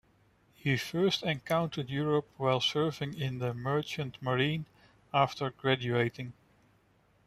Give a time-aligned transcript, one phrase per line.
[0.55, 4.65] He first encountered Europe while serving in the Merchant Marine
[5.13, 6.33] after graduating.